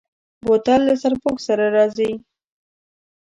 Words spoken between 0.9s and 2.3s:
سرپوښ سره راځي.